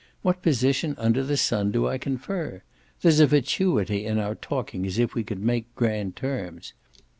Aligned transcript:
What 0.23 0.41
position 0.41 0.95
under 0.97 1.23
the 1.23 1.37
sun 1.37 1.69
do 1.69 1.87
I 1.87 1.99
confer? 1.99 2.63
There's 3.03 3.19
a 3.19 3.27
fatuity 3.27 4.03
in 4.03 4.17
our 4.17 4.33
talking 4.33 4.83
as 4.87 4.97
if 4.97 5.13
we 5.13 5.23
could 5.23 5.43
make 5.43 5.75
grand 5.75 6.15
terms. 6.15 6.73